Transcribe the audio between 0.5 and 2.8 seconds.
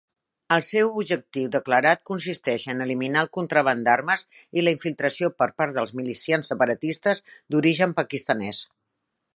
El seu objectiu declarat consisteix